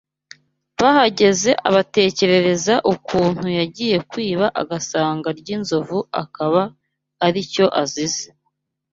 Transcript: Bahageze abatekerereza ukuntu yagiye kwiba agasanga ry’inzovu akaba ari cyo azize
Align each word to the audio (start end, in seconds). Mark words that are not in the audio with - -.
Bahageze 0.81 1.49
abatekerereza 1.67 2.73
ukuntu 2.93 3.45
yagiye 3.59 3.97
kwiba 4.09 4.45
agasanga 4.61 5.27
ry’inzovu 5.39 5.99
akaba 6.21 6.61
ari 7.25 7.39
cyo 7.53 7.65
azize 7.81 8.27